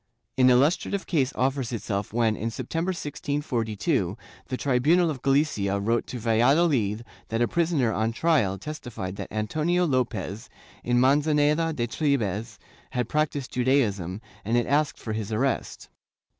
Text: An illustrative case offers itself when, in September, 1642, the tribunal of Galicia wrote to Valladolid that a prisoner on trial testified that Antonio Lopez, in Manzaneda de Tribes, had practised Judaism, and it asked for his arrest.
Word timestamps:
An 0.35 0.49
illustrative 0.49 1.05
case 1.05 1.31
offers 1.35 1.71
itself 1.71 2.11
when, 2.11 2.35
in 2.35 2.49
September, 2.49 2.89
1642, 2.89 4.17
the 4.47 4.57
tribunal 4.57 5.11
of 5.11 5.21
Galicia 5.21 5.79
wrote 5.79 6.07
to 6.07 6.17
Valladolid 6.17 7.05
that 7.27 7.39
a 7.43 7.47
prisoner 7.47 7.93
on 7.93 8.11
trial 8.11 8.57
testified 8.57 9.15
that 9.17 9.31
Antonio 9.31 9.85
Lopez, 9.85 10.49
in 10.83 10.99
Manzaneda 10.99 11.71
de 11.73 11.85
Tribes, 11.85 12.57
had 12.89 13.09
practised 13.09 13.53
Judaism, 13.53 14.21
and 14.43 14.57
it 14.57 14.65
asked 14.65 14.97
for 14.97 15.13
his 15.13 15.31
arrest. 15.31 15.87